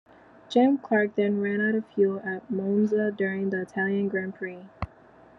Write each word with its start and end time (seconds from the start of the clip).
Jim 0.49 0.79
Clark 0.79 1.13
then 1.13 1.41
ran 1.41 1.61
out 1.61 1.75
of 1.75 1.85
fuel 1.93 2.19
at 2.21 2.49
Monza 2.49 3.11
during 3.11 3.51
the 3.51 3.61
Italian 3.61 4.07
Grand 4.09 4.33
Prix. 4.33 4.67